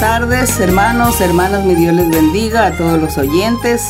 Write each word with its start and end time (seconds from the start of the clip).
tardes, 0.00 0.58
hermanos, 0.58 1.20
hermanas, 1.20 1.66
mi 1.66 1.74
Dios 1.74 1.94
les 1.94 2.08
bendiga 2.08 2.64
a 2.64 2.74
todos 2.74 2.98
los 2.98 3.18
oyentes. 3.18 3.82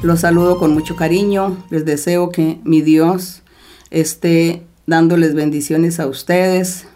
Los 0.00 0.20
saludo 0.20 0.58
con 0.58 0.72
mucho 0.72 0.94
cariño. 0.94 1.56
Les 1.70 1.84
deseo 1.84 2.30
que 2.30 2.60
mi 2.62 2.82
Dios 2.82 3.42
esté 3.90 4.62
dándoles 4.86 5.34
bendiciones 5.34 5.98
a 5.98 6.06
ustedes. 6.06 6.86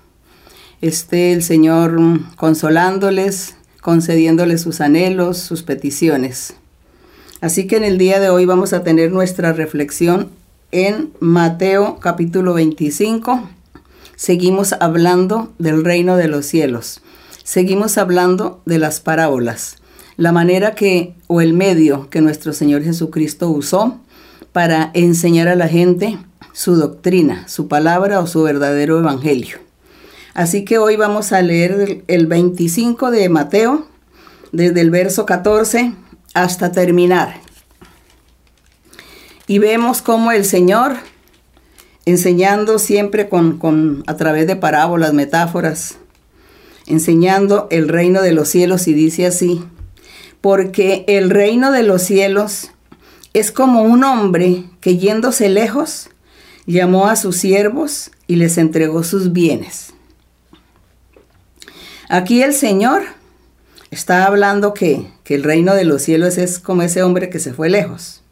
Esté 0.81 1.33
el 1.33 1.43
Señor 1.43 1.99
consolándoles, 2.37 3.57
concediéndoles 3.81 4.61
sus 4.61 4.81
anhelos, 4.81 5.39
sus 5.39 5.65
peticiones. 5.65 6.55
Así 7.41 7.67
que 7.67 7.77
en 7.77 7.85
el 7.85 7.99
día 7.99 8.21
de 8.21 8.31
hoy 8.31 8.45
vamos 8.45 8.73
a 8.73 8.85
tener 8.85 9.11
nuestra 9.11 9.53
reflexión 9.53 10.29
en 10.71 11.11
Mateo 11.19 11.99
capítulo 11.99 12.55
25. 12.55 13.49
Seguimos 14.15 14.75
hablando 14.75 15.53
del 15.59 15.85
reino 15.85 16.17
de 16.17 16.29
los 16.29 16.47
cielos 16.47 17.03
seguimos 17.49 17.97
hablando 17.97 18.61
de 18.67 18.79
las 18.79 19.01
parábolas, 19.01 19.77
la 20.19 20.33
manera 20.33 20.75
que 20.75 21.15
o 21.29 21.41
el 21.41 21.55
medio 21.55 22.11
que 22.11 22.21
nuestro 22.21 22.53
Señor 22.53 22.83
Jesucristo 22.83 23.49
usó 23.49 23.99
para 24.53 24.91
enseñar 24.93 25.49
a 25.49 25.55
la 25.55 25.67
gente 25.67 26.19
su 26.53 26.77
doctrina, 26.77 27.49
su 27.49 27.67
palabra 27.67 28.21
o 28.21 28.27
su 28.27 28.43
verdadero 28.43 28.99
evangelio. 28.99 29.61
Así 30.35 30.67
que 30.67 30.77
hoy 30.77 30.97
vamos 30.97 31.33
a 31.33 31.41
leer 31.41 32.05
el 32.07 32.27
25 32.27 33.11
de 33.11 33.31
Mateo, 33.31 33.87
desde 34.53 34.83
el 34.83 34.91
verso 34.91 35.25
14 35.25 35.95
hasta 36.35 36.71
terminar. 36.71 37.41
Y 39.47 39.59
vemos 39.59 40.03
cómo 40.03 40.33
el 40.33 40.45
Señor, 40.45 40.97
enseñando 42.05 42.79
siempre 42.79 43.31
con, 43.31 43.57
con, 43.57 44.05
a 44.07 44.17
través 44.17 44.47
de 44.47 44.57
parábolas, 44.57 45.15
metáforas, 45.15 45.97
enseñando 46.89 47.69
el 47.71 47.89
reino 47.89 48.23
de 48.23 48.33
los 48.33 48.49
cielos 48.49 48.89
y 48.89 48.95
dice 48.95 49.27
así, 49.27 49.63
porque 50.41 51.05
el 51.07 51.31
reino 51.31 51.71
de 51.71 51.83
los 51.83 52.03
cielos 52.03 52.71
es 53.35 53.53
como 53.53 53.83
un 53.83 54.05
hombre 54.05 54.65
que 54.81 54.97
yéndose 54.97 55.49
lejos, 55.49 56.09
llamó 56.67 57.09
a 57.09 57.17
sus 57.17 57.37
siervos 57.37 58.11
y 58.27 58.37
les 58.37 58.59
entregó 58.59 59.05
sus 59.05 59.33
bienes. 59.33 59.95
Aquí 62.09 62.43
el 62.43 62.55
Señor 62.55 63.03
está 63.91 64.27
hablando 64.27 64.75
que, 64.75 65.07
que, 65.25 65.35
el 65.35 65.45
reino 65.45 65.75
de 65.75 65.85
los 65.85 66.03
cielos 66.03 66.39
es 66.39 66.59
como 66.59 66.83
ese 66.83 67.03
hombre 67.03 67.31
que 67.31 67.39
se 67.39 67.53
fue 67.53 67.69
lejos. 67.69 68.23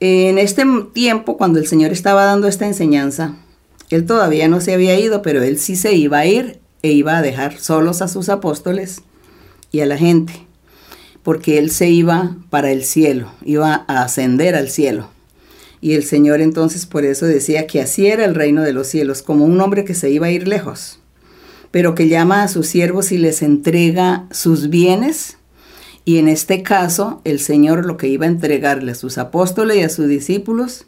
En 0.00 0.38
este 0.38 0.64
tiempo, 0.92 1.36
cuando 1.36 1.58
el 1.58 1.66
Señor 1.66 1.92
estaba 1.92 2.24
dando 2.24 2.48
esta 2.48 2.66
enseñanza, 2.66 3.36
él 3.90 4.06
todavía 4.06 4.48
no 4.48 4.60
se 4.60 4.74
había 4.74 4.98
ido, 4.98 5.22
pero 5.22 5.42
él 5.42 5.58
sí 5.58 5.76
se 5.76 5.94
iba 5.94 6.18
a 6.18 6.26
ir 6.26 6.60
e 6.84 6.92
iba 6.92 7.16
a 7.16 7.22
dejar 7.22 7.58
solos 7.58 8.02
a 8.02 8.08
sus 8.08 8.28
apóstoles 8.28 9.00
y 9.72 9.80
a 9.80 9.86
la 9.86 9.96
gente, 9.96 10.34
porque 11.22 11.56
él 11.56 11.70
se 11.70 11.88
iba 11.88 12.36
para 12.50 12.70
el 12.70 12.84
cielo, 12.84 13.32
iba 13.42 13.86
a 13.88 14.02
ascender 14.02 14.54
al 14.54 14.68
cielo. 14.68 15.08
Y 15.80 15.94
el 15.94 16.04
Señor 16.04 16.42
entonces 16.42 16.84
por 16.84 17.06
eso 17.06 17.24
decía 17.24 17.66
que 17.66 17.80
así 17.80 18.08
era 18.08 18.26
el 18.26 18.34
reino 18.34 18.60
de 18.60 18.74
los 18.74 18.86
cielos, 18.86 19.22
como 19.22 19.46
un 19.46 19.58
hombre 19.62 19.86
que 19.86 19.94
se 19.94 20.10
iba 20.10 20.26
a 20.26 20.30
ir 20.30 20.46
lejos, 20.46 20.98
pero 21.70 21.94
que 21.94 22.08
llama 22.08 22.42
a 22.42 22.48
sus 22.48 22.66
siervos 22.66 23.12
y 23.12 23.16
les 23.16 23.40
entrega 23.40 24.26
sus 24.30 24.68
bienes. 24.68 25.38
Y 26.04 26.18
en 26.18 26.28
este 26.28 26.62
caso, 26.62 27.22
el 27.24 27.40
Señor 27.40 27.86
lo 27.86 27.96
que 27.96 28.08
iba 28.08 28.26
a 28.26 28.28
entregarle 28.28 28.92
a 28.92 28.94
sus 28.94 29.16
apóstoles 29.16 29.78
y 29.78 29.82
a 29.84 29.88
sus 29.88 30.06
discípulos 30.06 30.84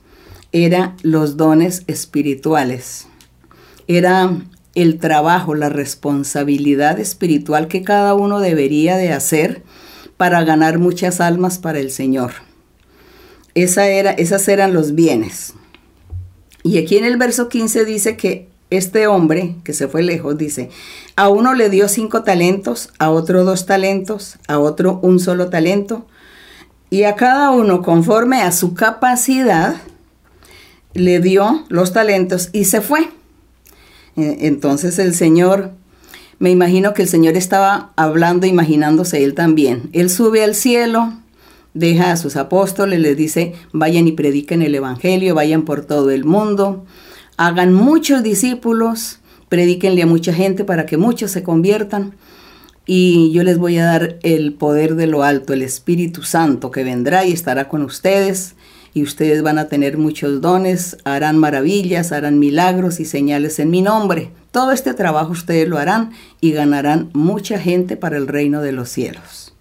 era 0.52 0.94
los 1.00 1.38
dones 1.38 1.84
espirituales. 1.86 3.08
Era 3.88 4.42
el 4.76 4.98
trabajo, 4.98 5.54
la 5.54 5.70
responsabilidad 5.70 7.00
espiritual 7.00 7.66
que 7.66 7.82
cada 7.82 8.14
uno 8.14 8.40
debería 8.40 8.98
de 8.98 9.10
hacer 9.10 9.62
para 10.18 10.44
ganar 10.44 10.78
muchas 10.78 11.20
almas 11.20 11.58
para 11.58 11.78
el 11.80 11.90
Señor. 11.90 12.32
Esa 13.54 13.88
era, 13.88 14.10
esas 14.10 14.46
eran 14.48 14.74
los 14.74 14.94
bienes. 14.94 15.54
Y 16.62 16.76
aquí 16.76 16.98
en 16.98 17.06
el 17.06 17.16
verso 17.16 17.48
15 17.48 17.86
dice 17.86 18.18
que 18.18 18.48
este 18.68 19.06
hombre 19.06 19.56
que 19.64 19.72
se 19.72 19.88
fue 19.88 20.02
lejos 20.02 20.36
dice, 20.36 20.68
a 21.16 21.30
uno 21.30 21.54
le 21.54 21.70
dio 21.70 21.88
cinco 21.88 22.22
talentos, 22.22 22.90
a 22.98 23.10
otro 23.10 23.44
dos 23.44 23.64
talentos, 23.64 24.36
a 24.46 24.58
otro 24.58 25.00
un 25.02 25.20
solo 25.20 25.48
talento, 25.48 26.06
y 26.90 27.04
a 27.04 27.14
cada 27.14 27.50
uno 27.50 27.80
conforme 27.80 28.42
a 28.42 28.52
su 28.52 28.74
capacidad 28.74 29.76
le 30.92 31.20
dio 31.20 31.64
los 31.68 31.94
talentos 31.94 32.50
y 32.52 32.66
se 32.66 32.82
fue. 32.82 33.08
Eh, 34.16 34.38
entonces 34.42 34.98
el 34.98 35.14
Señor, 35.14 35.72
me 36.38 36.50
imagino 36.50 36.94
que 36.94 37.02
el 37.02 37.08
Señor 37.08 37.36
estaba 37.36 37.92
hablando, 37.96 38.46
imaginándose 38.46 39.24
él 39.24 39.34
también. 39.34 39.90
Él 39.92 40.10
sube 40.10 40.42
al 40.42 40.54
cielo, 40.54 41.12
deja 41.74 42.12
a 42.12 42.16
sus 42.16 42.36
apóstoles, 42.36 43.00
les 43.00 43.16
dice, 43.16 43.54
vayan 43.72 44.08
y 44.08 44.12
prediquen 44.12 44.62
el 44.62 44.74
Evangelio, 44.74 45.34
vayan 45.34 45.62
por 45.62 45.84
todo 45.84 46.10
el 46.10 46.24
mundo, 46.24 46.84
hagan 47.36 47.72
muchos 47.72 48.22
discípulos, 48.22 49.20
predíquenle 49.48 50.02
a 50.02 50.06
mucha 50.06 50.32
gente 50.32 50.64
para 50.64 50.86
que 50.86 50.96
muchos 50.96 51.30
se 51.30 51.42
conviertan. 51.42 52.14
Y 52.88 53.32
yo 53.32 53.42
les 53.42 53.58
voy 53.58 53.78
a 53.78 53.84
dar 53.84 54.18
el 54.22 54.54
poder 54.54 54.94
de 54.94 55.08
lo 55.08 55.24
alto, 55.24 55.52
el 55.52 55.62
Espíritu 55.62 56.22
Santo 56.22 56.70
que 56.70 56.84
vendrá 56.84 57.24
y 57.24 57.32
estará 57.32 57.68
con 57.68 57.82
ustedes 57.82 58.54
y 58.96 59.02
ustedes 59.02 59.42
van 59.42 59.58
a 59.58 59.68
tener 59.68 59.98
muchos 59.98 60.40
dones, 60.40 60.96
harán 61.04 61.36
maravillas, 61.36 62.12
harán 62.12 62.38
milagros 62.38 62.98
y 62.98 63.04
señales 63.04 63.58
en 63.58 63.68
mi 63.68 63.82
nombre. 63.82 64.30
Todo 64.52 64.72
este 64.72 64.94
trabajo 64.94 65.32
ustedes 65.32 65.68
lo 65.68 65.76
harán 65.76 66.12
y 66.40 66.52
ganarán 66.52 67.10
mucha 67.12 67.58
gente 67.58 67.98
para 67.98 68.16
el 68.16 68.26
reino 68.26 68.62
de 68.62 68.72
los 68.72 68.88
cielos. 68.88 69.52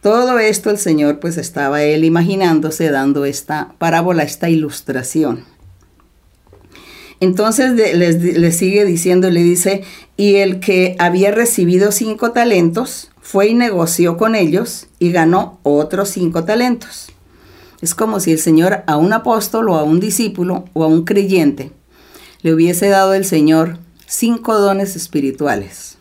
Todo 0.00 0.38
esto 0.38 0.70
el 0.70 0.78
Señor 0.78 1.20
pues 1.20 1.36
estaba 1.36 1.82
él 1.82 2.02
imaginándose 2.02 2.90
dando 2.90 3.26
esta 3.26 3.74
parábola, 3.76 4.22
esta 4.22 4.48
ilustración. 4.48 5.44
Entonces 7.20 7.74
les, 7.74 8.56
sigue 8.56 8.86
diciendo, 8.86 9.28
le 9.28 9.42
dice, 9.42 9.82
y 10.16 10.36
el 10.36 10.60
que 10.60 10.96
había 10.98 11.30
recibido 11.30 11.92
cinco 11.92 12.30
talentos 12.30 13.10
fue 13.20 13.48
y 13.48 13.54
negoció 13.54 14.16
con 14.16 14.34
ellos 14.34 14.86
y 14.98 15.12
ganó 15.12 15.60
otros 15.62 16.08
cinco 16.08 16.44
talentos. 16.44 17.12
Es 17.82 17.94
como 17.94 18.20
si 18.20 18.32
el 18.32 18.38
Señor 18.38 18.84
a 18.86 18.96
un 18.96 19.12
apóstol 19.12 19.68
o 19.68 19.76
a 19.76 19.82
un 19.82 20.00
discípulo 20.00 20.64
o 20.72 20.84
a 20.84 20.86
un 20.86 21.04
creyente 21.04 21.72
le 22.42 22.52
hubiese 22.52 22.88
dado 22.88 23.14
el 23.14 23.24
Señor 23.24 23.78
cinco 24.06 24.58
dones 24.58 24.96
espirituales. 24.96 25.96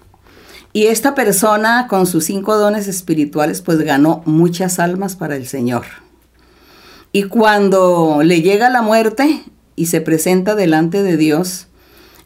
Y 0.74 0.88
esta 0.88 1.16
persona 1.16 1.88
con 1.88 2.08
sus 2.08 2.25
cinco 2.25 2.58
dones 2.58 2.88
espirituales 2.88 3.62
pues 3.62 3.80
ganó 3.80 4.24
muchas 4.25 4.80
almas 4.80 5.16
para 5.16 5.36
el 5.36 5.47
Señor. 5.47 5.86
Y 7.12 7.24
cuando 7.24 8.22
le 8.24 8.42
llega 8.42 8.69
la 8.69 8.81
muerte 8.81 9.44
y 9.75 9.88
se 9.88 10.02
presenta 10.02 10.56
delante 10.56 11.03
de 11.03 11.18
Dios, 11.18 11.68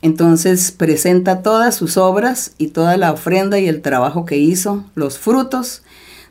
entonces 0.01 0.71
presenta 0.71 1.41
todas 1.41 1.75
sus 1.75 1.97
obras 1.97 2.51
y 2.57 2.67
toda 2.67 2.95
la 2.97 3.11
ofrenda 3.11 3.59
y 3.59 3.67
el 3.67 3.81
trabajo 3.81 4.25
que 4.25 4.37
hizo, 4.37 4.85
los 4.93 5.17
frutos 5.17 5.81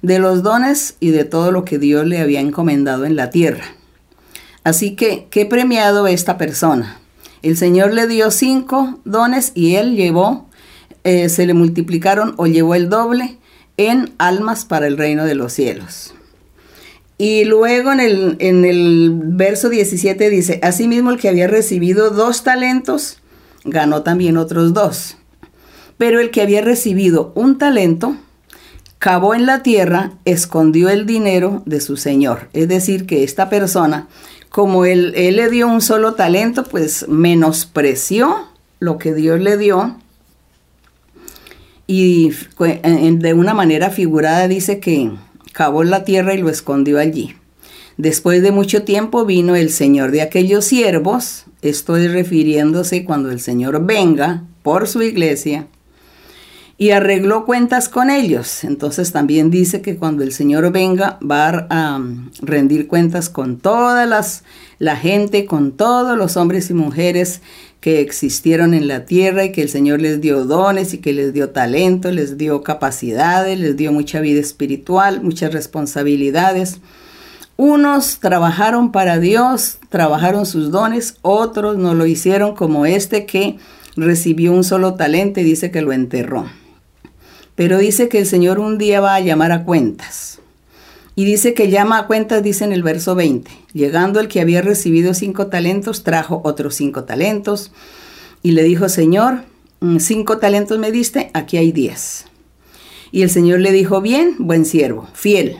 de 0.04 0.18
los 0.18 0.42
dones 0.42 0.96
y 1.00 1.10
de 1.10 1.24
todo 1.24 1.50
lo 1.50 1.64
que 1.64 1.78
Dios 1.78 2.06
le 2.06 2.18
había 2.18 2.40
encomendado 2.40 3.06
en 3.06 3.16
la 3.16 3.30
tierra. 3.30 3.64
Así 4.62 4.96
que, 4.96 5.28
¿qué 5.30 5.46
premiado 5.46 6.06
esta 6.06 6.36
persona? 6.36 7.00
El 7.42 7.56
Señor 7.56 7.94
le 7.94 8.06
dio 8.06 8.30
cinco 8.30 9.00
dones 9.04 9.52
y 9.54 9.76
él 9.76 9.96
llevó, 9.96 10.46
eh, 11.04 11.30
se 11.30 11.46
le 11.46 11.54
multiplicaron 11.54 12.34
o 12.36 12.46
llevó 12.46 12.74
el 12.74 12.90
doble 12.90 13.38
en 13.78 14.12
almas 14.18 14.66
para 14.66 14.86
el 14.86 14.98
reino 14.98 15.24
de 15.24 15.34
los 15.34 15.54
cielos. 15.54 16.14
Y 17.16 17.44
luego 17.44 17.90
en 17.90 18.00
el, 18.00 18.36
en 18.40 18.66
el 18.66 19.10
verso 19.14 19.70
17 19.70 20.28
dice, 20.28 20.60
asimismo 20.62 21.12
el 21.12 21.18
que 21.18 21.30
había 21.30 21.46
recibido 21.46 22.10
dos 22.10 22.42
talentos, 22.42 23.18
ganó 23.64 24.02
también 24.02 24.36
otros 24.36 24.74
dos. 24.74 25.16
Pero 25.96 26.20
el 26.20 26.30
que 26.30 26.42
había 26.42 26.60
recibido 26.60 27.32
un 27.34 27.56
talento, 27.56 28.16
cavó 29.04 29.34
en 29.34 29.44
la 29.44 29.62
tierra, 29.62 30.12
escondió 30.24 30.88
el 30.88 31.04
dinero 31.04 31.62
de 31.66 31.82
su 31.82 31.98
señor. 31.98 32.48
Es 32.54 32.68
decir, 32.68 33.04
que 33.04 33.22
esta 33.22 33.50
persona, 33.50 34.08
como 34.48 34.86
él, 34.86 35.12
le 35.12 35.50
dio 35.50 35.68
un 35.68 35.82
solo 35.82 36.14
talento, 36.14 36.64
pues 36.64 37.06
menospreció 37.06 38.48
lo 38.78 38.96
que 38.96 39.12
Dios 39.12 39.40
le 39.40 39.58
dio 39.58 39.98
y 41.86 42.32
de 42.58 43.34
una 43.34 43.52
manera 43.52 43.90
figurada 43.90 44.48
dice 44.48 44.80
que 44.80 45.10
cavó 45.52 45.82
en 45.82 45.90
la 45.90 46.04
tierra 46.04 46.32
y 46.32 46.38
lo 46.38 46.48
escondió 46.48 46.98
allí. 46.98 47.34
Después 47.98 48.40
de 48.40 48.52
mucho 48.52 48.84
tiempo 48.84 49.26
vino 49.26 49.54
el 49.54 49.68
Señor 49.68 50.12
de 50.12 50.22
aquellos 50.22 50.64
siervos, 50.64 51.44
estoy 51.60 52.08
refiriéndose 52.08 53.04
cuando 53.04 53.30
el 53.30 53.40
Señor 53.40 53.84
venga 53.84 54.44
por 54.62 54.88
su 54.88 55.02
iglesia, 55.02 55.66
y 56.76 56.90
arregló 56.90 57.44
cuentas 57.44 57.88
con 57.88 58.10
ellos. 58.10 58.64
Entonces 58.64 59.12
también 59.12 59.50
dice 59.50 59.80
que 59.80 59.96
cuando 59.96 60.24
el 60.24 60.32
Señor 60.32 60.70
venga 60.72 61.18
va 61.22 61.66
a 61.70 61.96
um, 61.96 62.30
rendir 62.42 62.88
cuentas 62.88 63.28
con 63.28 63.58
todas 63.58 64.08
las 64.08 64.42
la 64.78 64.96
gente, 64.96 65.46
con 65.46 65.72
todos 65.72 66.18
los 66.18 66.36
hombres 66.36 66.70
y 66.70 66.74
mujeres 66.74 67.40
que 67.80 68.00
existieron 68.00 68.74
en 68.74 68.88
la 68.88 69.04
tierra 69.04 69.44
y 69.44 69.52
que 69.52 69.62
el 69.62 69.68
Señor 69.68 70.00
les 70.00 70.20
dio 70.20 70.44
dones 70.44 70.94
y 70.94 70.98
que 70.98 71.12
les 71.12 71.32
dio 71.32 71.50
talento, 71.50 72.10
les 72.10 72.36
dio 72.38 72.62
capacidades, 72.62 73.58
les 73.58 73.76
dio 73.76 73.92
mucha 73.92 74.20
vida 74.20 74.40
espiritual, 74.40 75.22
muchas 75.22 75.52
responsabilidades. 75.52 76.78
Unos 77.56 78.18
trabajaron 78.18 78.90
para 78.90 79.20
Dios, 79.20 79.78
trabajaron 79.90 80.44
sus 80.44 80.70
dones, 80.70 81.18
otros 81.22 81.76
no 81.76 81.94
lo 81.94 82.06
hicieron 82.06 82.54
como 82.54 82.84
este 82.84 83.26
que 83.26 83.58
recibió 83.96 84.52
un 84.52 84.64
solo 84.64 84.94
talento 84.94 85.40
y 85.40 85.44
dice 85.44 85.70
que 85.70 85.82
lo 85.82 85.92
enterró. 85.92 86.46
Pero 87.54 87.78
dice 87.78 88.08
que 88.08 88.18
el 88.18 88.26
Señor 88.26 88.58
un 88.58 88.78
día 88.78 89.00
va 89.00 89.14
a 89.14 89.20
llamar 89.20 89.52
a 89.52 89.64
cuentas. 89.64 90.40
Y 91.16 91.24
dice 91.24 91.54
que 91.54 91.70
llama 91.70 91.98
a 91.98 92.06
cuentas, 92.06 92.42
dice 92.42 92.64
en 92.64 92.72
el 92.72 92.82
verso 92.82 93.14
20. 93.14 93.50
Llegando 93.72 94.18
el 94.18 94.28
que 94.28 94.40
había 94.40 94.62
recibido 94.62 95.14
cinco 95.14 95.46
talentos, 95.46 96.02
trajo 96.02 96.40
otros 96.44 96.74
cinco 96.74 97.04
talentos. 97.04 97.70
Y 98.42 98.52
le 98.52 98.64
dijo, 98.64 98.88
Señor, 98.88 99.44
mm, 99.80 99.98
cinco 99.98 100.38
talentos 100.38 100.78
me 100.78 100.90
diste, 100.90 101.30
aquí 101.32 101.56
hay 101.56 101.70
diez. 101.70 102.24
Y 103.12 103.22
el 103.22 103.30
Señor 103.30 103.60
le 103.60 103.70
dijo, 103.70 104.00
bien, 104.00 104.34
buen 104.38 104.64
siervo, 104.64 105.08
fiel. 105.14 105.56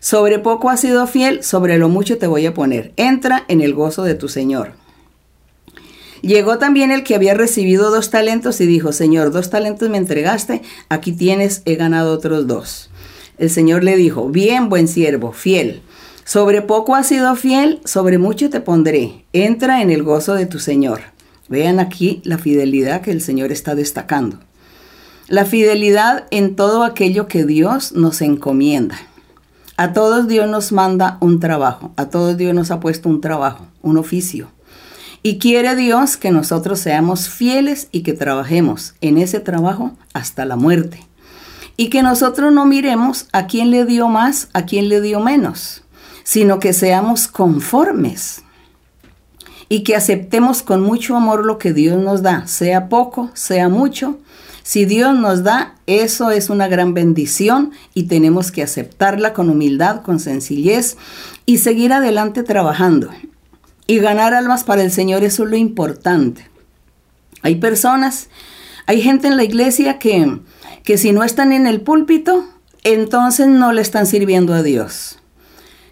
Sobre 0.00 0.38
poco 0.38 0.70
has 0.70 0.80
sido 0.80 1.06
fiel, 1.06 1.44
sobre 1.44 1.76
lo 1.76 1.90
mucho 1.90 2.16
te 2.16 2.26
voy 2.26 2.46
a 2.46 2.54
poner. 2.54 2.94
Entra 2.96 3.44
en 3.48 3.60
el 3.60 3.74
gozo 3.74 4.02
de 4.02 4.14
tu 4.14 4.28
Señor. 4.28 4.72
Llegó 6.22 6.58
también 6.58 6.90
el 6.90 7.02
que 7.02 7.14
había 7.14 7.34
recibido 7.34 7.90
dos 7.90 8.10
talentos 8.10 8.60
y 8.60 8.66
dijo, 8.66 8.92
Señor, 8.92 9.32
dos 9.32 9.50
talentos 9.50 9.88
me 9.88 9.98
entregaste, 9.98 10.62
aquí 10.88 11.12
tienes, 11.12 11.62
he 11.64 11.76
ganado 11.76 12.12
otros 12.12 12.46
dos. 12.46 12.90
El 13.38 13.48
Señor 13.48 13.84
le 13.84 13.96
dijo, 13.96 14.28
bien, 14.28 14.68
buen 14.68 14.86
siervo, 14.86 15.32
fiel. 15.32 15.82
Sobre 16.24 16.62
poco 16.62 16.94
has 16.94 17.08
sido 17.08 17.34
fiel, 17.36 17.80
sobre 17.84 18.18
mucho 18.18 18.50
te 18.50 18.60
pondré. 18.60 19.24
Entra 19.32 19.80
en 19.80 19.90
el 19.90 20.02
gozo 20.02 20.34
de 20.34 20.46
tu 20.46 20.58
Señor. 20.58 21.00
Vean 21.48 21.80
aquí 21.80 22.20
la 22.24 22.38
fidelidad 22.38 23.00
que 23.00 23.10
el 23.10 23.22
Señor 23.22 23.50
está 23.50 23.74
destacando. 23.74 24.38
La 25.26 25.44
fidelidad 25.44 26.26
en 26.30 26.54
todo 26.54 26.84
aquello 26.84 27.26
que 27.28 27.44
Dios 27.44 27.92
nos 27.92 28.20
encomienda. 28.20 28.96
A 29.76 29.94
todos 29.94 30.28
Dios 30.28 30.48
nos 30.48 30.70
manda 30.72 31.16
un 31.20 31.40
trabajo, 31.40 31.92
a 31.96 32.10
todos 32.10 32.36
Dios 32.36 32.54
nos 32.54 32.70
ha 32.70 32.80
puesto 32.80 33.08
un 33.08 33.22
trabajo, 33.22 33.66
un 33.80 33.96
oficio. 33.96 34.50
Y 35.22 35.38
quiere 35.38 35.76
Dios 35.76 36.16
que 36.16 36.30
nosotros 36.30 36.80
seamos 36.80 37.28
fieles 37.28 37.88
y 37.92 38.02
que 38.02 38.14
trabajemos 38.14 38.94
en 39.00 39.18
ese 39.18 39.40
trabajo 39.40 39.92
hasta 40.14 40.44
la 40.46 40.56
muerte. 40.56 41.06
Y 41.76 41.90
que 41.90 42.02
nosotros 42.02 42.52
no 42.52 42.64
miremos 42.64 43.26
a 43.32 43.46
quién 43.46 43.70
le 43.70 43.84
dio 43.84 44.08
más, 44.08 44.48
a 44.54 44.64
quién 44.64 44.88
le 44.88 45.00
dio 45.00 45.20
menos, 45.20 45.82
sino 46.24 46.58
que 46.58 46.72
seamos 46.72 47.28
conformes 47.28 48.42
y 49.68 49.84
que 49.84 49.94
aceptemos 49.94 50.62
con 50.62 50.82
mucho 50.82 51.16
amor 51.16 51.46
lo 51.46 51.56
que 51.56 51.72
Dios 51.72 52.02
nos 52.02 52.22
da, 52.22 52.46
sea 52.46 52.88
poco, 52.88 53.30
sea 53.34 53.68
mucho. 53.68 54.18
Si 54.64 54.84
Dios 54.84 55.16
nos 55.16 55.42
da, 55.42 55.76
eso 55.86 56.30
es 56.30 56.50
una 56.50 56.66
gran 56.68 56.92
bendición 56.92 57.70
y 57.94 58.04
tenemos 58.04 58.50
que 58.50 58.62
aceptarla 58.62 59.32
con 59.32 59.48
humildad, 59.48 60.02
con 60.02 60.18
sencillez 60.18 60.96
y 61.46 61.58
seguir 61.58 61.92
adelante 61.92 62.42
trabajando. 62.42 63.10
Y 63.90 63.98
ganar 63.98 64.34
almas 64.34 64.62
para 64.62 64.84
el 64.84 64.92
Señor, 64.92 65.24
eso 65.24 65.42
es 65.42 65.50
lo 65.50 65.56
importante. 65.56 66.48
Hay 67.42 67.56
personas, 67.56 68.28
hay 68.86 69.02
gente 69.02 69.26
en 69.26 69.36
la 69.36 69.42
iglesia 69.42 69.98
que, 69.98 70.38
que 70.84 70.96
si 70.96 71.10
no 71.10 71.24
están 71.24 71.50
en 71.50 71.66
el 71.66 71.80
púlpito, 71.80 72.44
entonces 72.84 73.48
no 73.48 73.72
le 73.72 73.82
están 73.82 74.06
sirviendo 74.06 74.54
a 74.54 74.62
Dios. 74.62 75.18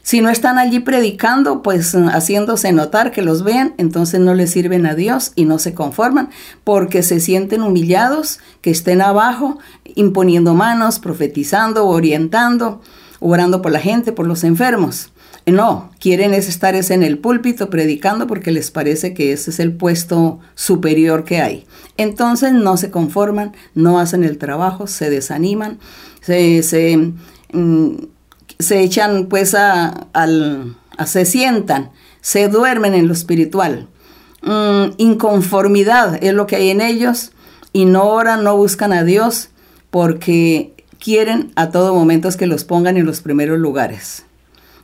Si 0.02 0.20
no 0.20 0.30
están 0.30 0.58
allí 0.58 0.78
predicando, 0.78 1.60
pues 1.60 1.92
haciéndose 2.12 2.70
notar 2.70 3.10
que 3.10 3.22
los 3.22 3.42
vean, 3.42 3.74
entonces 3.78 4.20
no 4.20 4.32
le 4.32 4.46
sirven 4.46 4.86
a 4.86 4.94
Dios 4.94 5.32
y 5.34 5.44
no 5.44 5.58
se 5.58 5.74
conforman 5.74 6.30
porque 6.62 7.02
se 7.02 7.18
sienten 7.18 7.62
humillados, 7.62 8.38
que 8.60 8.70
estén 8.70 9.02
abajo, 9.02 9.58
imponiendo 9.96 10.54
manos, 10.54 11.00
profetizando, 11.00 11.88
orientando, 11.88 12.80
orando 13.18 13.60
por 13.60 13.72
la 13.72 13.80
gente, 13.80 14.12
por 14.12 14.28
los 14.28 14.44
enfermos. 14.44 15.10
No, 15.52 15.90
quieren 16.00 16.34
es 16.34 16.48
estar 16.48 16.74
es 16.74 16.90
en 16.90 17.02
el 17.02 17.18
púlpito 17.18 17.70
predicando 17.70 18.26
porque 18.26 18.50
les 18.50 18.70
parece 18.70 19.14
que 19.14 19.32
ese 19.32 19.50
es 19.50 19.60
el 19.60 19.72
puesto 19.72 20.40
superior 20.54 21.24
que 21.24 21.40
hay. 21.40 21.66
Entonces 21.96 22.52
no 22.52 22.76
se 22.76 22.90
conforman, 22.90 23.54
no 23.74 23.98
hacen 23.98 24.24
el 24.24 24.38
trabajo, 24.38 24.86
se 24.86 25.10
desaniman, 25.10 25.78
se, 26.20 26.62
se, 26.62 27.12
mm, 27.52 27.94
echan 28.70 29.26
pues 29.26 29.54
a, 29.54 30.08
al, 30.12 30.76
se 31.06 31.24
sientan, 31.24 31.90
se 32.20 32.48
duermen 32.48 32.94
en 32.94 33.06
lo 33.06 33.12
espiritual. 33.12 33.88
Mm, 34.42 34.92
inconformidad 34.98 36.22
es 36.22 36.32
lo 36.34 36.46
que 36.46 36.56
hay 36.56 36.70
en 36.70 36.80
ellos 36.80 37.32
y 37.72 37.84
no 37.84 38.04
oran, 38.04 38.44
no 38.44 38.56
buscan 38.56 38.92
a 38.92 39.04
Dios 39.04 39.50
porque 39.90 40.74
quieren 40.98 41.52
a 41.56 41.70
todo 41.70 41.94
momento 41.94 42.28
que 42.36 42.46
los 42.46 42.64
pongan 42.64 42.96
en 42.96 43.06
los 43.06 43.20
primeros 43.20 43.58
lugares. 43.58 44.24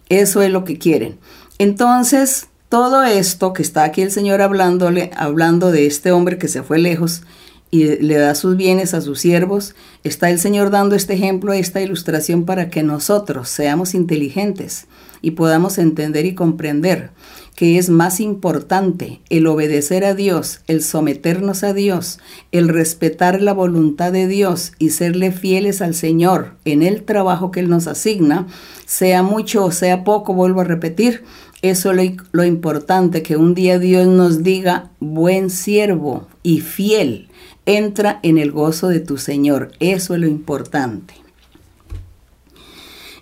Eso 0.09 0.43
es 0.43 0.51
lo 0.51 0.65
que 0.65 0.79
quieren. 0.79 1.19
Entonces, 1.59 2.49
todo 2.69 3.05
esto 3.05 3.53
que 3.53 3.63
está 3.63 3.85
aquí 3.85 4.03
el 4.03 4.11
Señor 4.11 4.43
hablándole, 4.43 5.11
hablando 5.17 5.71
de 5.71 5.87
este 5.87 6.13
hombre 6.13 6.39
que 6.39 6.49
se 6.49 6.63
fue 6.63 6.79
lejos 6.79 7.23
y 7.71 7.97
le 8.03 8.17
da 8.17 8.35
sus 8.35 8.57
bienes 8.57 8.95
a 8.95 9.01
sus 9.01 9.21
siervos, 9.21 9.75
está 10.03 10.31
el 10.31 10.39
Señor 10.39 10.71
dando 10.71 10.95
este 10.95 11.15
ejemplo, 11.15 11.53
esta 11.53 11.81
ilustración 11.81 12.45
para 12.45 12.71
que 12.71 12.83
nosotros 12.83 13.49
seamos 13.49 13.95
inteligentes 13.95 14.87
y 15.23 15.33
podamos 15.33 15.79
entender 15.79 16.27
y 16.27 16.35
comprender 16.35 17.11
que 17.55 17.79
es 17.79 17.89
más 17.89 18.21
importante 18.21 19.21
el 19.31 19.47
obedecer 19.47 20.05
a 20.05 20.15
Dios, 20.15 20.61
el 20.67 20.83
someternos 20.83 21.63
a 21.63 21.73
Dios, 21.73 22.19
el 22.53 22.69
respetar 22.69 23.41
la 23.41 23.53
voluntad 23.53 24.13
de 24.13 24.27
Dios 24.27 24.73
y 24.79 24.91
serle 24.91 25.31
fieles 25.31 25.81
al 25.81 25.95
Señor 25.95 26.57
en 26.65 26.83
el 26.83 27.05
trabajo 27.05 27.51
que 27.51 27.61
Él 27.61 27.69
nos 27.69 27.87
asigna, 27.87 28.47
sea 28.87 29.23
mucho 29.23 29.65
o 29.65 29.71
sea 29.71 30.05
poco, 30.05 30.35
vuelvo 30.35 30.63
a 30.63 30.65
repetir, 30.65 31.23
eso 31.63 31.93
es 31.93 31.97
lo, 31.97 32.25
lo 32.33 32.45
importante, 32.45 33.23
que 33.23 33.37
un 33.37 33.55
día 33.55 33.79
Dios 33.79 34.07
nos 34.07 34.43
diga, 34.43 34.91
buen 35.01 35.49
siervo 35.49 36.27
y 36.43 36.61
fiel, 36.61 37.29
entra 37.67 38.21
en 38.23 38.39
el 38.39 38.53
gozo 38.53 38.89
de 38.89 39.01
tu 39.01 39.17
Señor, 39.17 39.71
eso 39.81 40.15
es 40.15 40.21
lo 40.21 40.27
importante. 40.27 41.24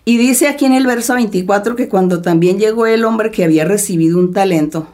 Y 0.04 0.18
dice 0.18 0.48
aquí 0.48 0.64
en 0.64 0.72
el 0.72 0.86
verso 0.86 1.14
24 1.14 1.76
que 1.76 1.88
cuando 1.88 2.22
también 2.22 2.58
llegó 2.58 2.86
el 2.86 3.04
hombre 3.04 3.30
que 3.30 3.44
había 3.44 3.64
recibido 3.64 4.18
un 4.18 4.32
talento, 4.32 4.88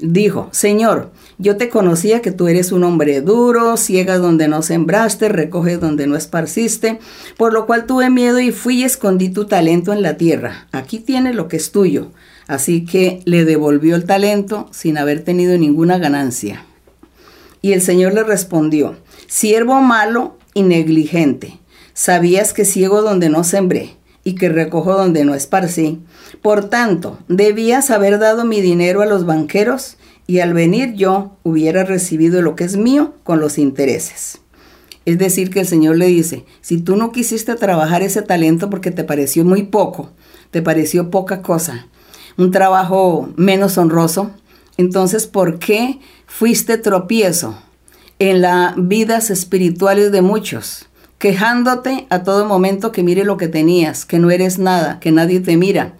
dijo, 0.00 0.48
Señor, 0.50 1.12
yo 1.38 1.56
te 1.56 1.68
conocía 1.68 2.20
que 2.20 2.32
tú 2.32 2.48
eres 2.48 2.72
un 2.72 2.82
hombre 2.82 3.20
duro, 3.20 3.76
ciega 3.76 4.18
donde 4.18 4.48
no 4.48 4.62
sembraste, 4.62 5.28
recoge 5.28 5.76
donde 5.76 6.08
no 6.08 6.16
esparciste, 6.16 6.98
por 7.36 7.52
lo 7.52 7.66
cual 7.66 7.86
tuve 7.86 8.10
miedo 8.10 8.40
y 8.40 8.50
fui 8.50 8.80
y 8.80 8.84
escondí 8.84 9.28
tu 9.28 9.44
talento 9.44 9.92
en 9.92 10.02
la 10.02 10.16
tierra. 10.16 10.66
Aquí 10.72 10.98
tiene 10.98 11.32
lo 11.32 11.46
que 11.46 11.56
es 11.56 11.70
tuyo. 11.70 12.10
Así 12.48 12.84
que 12.84 13.22
le 13.26 13.44
devolvió 13.44 13.94
el 13.94 14.04
talento 14.04 14.68
sin 14.72 14.98
haber 14.98 15.22
tenido 15.22 15.56
ninguna 15.56 15.98
ganancia. 15.98 16.64
Y 17.62 17.72
el 17.72 17.80
Señor 17.80 18.14
le 18.14 18.24
respondió, 18.24 18.96
siervo 19.28 19.80
malo 19.80 20.36
y 20.52 20.64
negligente, 20.64 21.60
sabías 21.94 22.52
que 22.52 22.64
ciego 22.64 23.02
donde 23.02 23.28
no 23.28 23.44
sembré 23.44 23.99
y 24.24 24.34
que 24.34 24.48
recojo 24.48 24.94
donde 24.94 25.24
no 25.24 25.34
esparcí. 25.34 26.00
Por 26.42 26.68
tanto, 26.68 27.18
debías 27.28 27.90
haber 27.90 28.18
dado 28.18 28.44
mi 28.44 28.60
dinero 28.60 29.02
a 29.02 29.06
los 29.06 29.26
banqueros 29.26 29.96
y 30.26 30.40
al 30.40 30.54
venir 30.54 30.94
yo 30.94 31.36
hubiera 31.42 31.84
recibido 31.84 32.42
lo 32.42 32.54
que 32.54 32.64
es 32.64 32.76
mío 32.76 33.14
con 33.24 33.40
los 33.40 33.58
intereses. 33.58 34.40
Es 35.06 35.18
decir, 35.18 35.50
que 35.50 35.60
el 35.60 35.66
Señor 35.66 35.96
le 35.96 36.06
dice, 36.06 36.44
si 36.60 36.80
tú 36.80 36.96
no 36.96 37.10
quisiste 37.10 37.54
trabajar 37.56 38.02
ese 38.02 38.22
talento 38.22 38.70
porque 38.70 38.90
te 38.90 39.02
pareció 39.02 39.44
muy 39.44 39.64
poco, 39.64 40.10
te 40.50 40.62
pareció 40.62 41.10
poca 41.10 41.42
cosa, 41.42 41.86
un 42.36 42.50
trabajo 42.50 43.30
menos 43.36 43.78
honroso, 43.78 44.30
entonces 44.76 45.26
¿por 45.26 45.58
qué 45.58 45.98
fuiste 46.26 46.78
tropiezo 46.78 47.58
en 48.18 48.42
las 48.42 48.74
vidas 48.76 49.30
espirituales 49.30 50.12
de 50.12 50.22
muchos? 50.22 50.89
Quejándote 51.20 52.06
a 52.08 52.22
todo 52.22 52.46
momento 52.46 52.92
que 52.92 53.02
mire 53.02 53.24
lo 53.24 53.36
que 53.36 53.46
tenías, 53.46 54.06
que 54.06 54.18
no 54.18 54.30
eres 54.30 54.58
nada, 54.58 54.98
que 55.00 55.12
nadie 55.12 55.38
te 55.40 55.58
mira. 55.58 55.92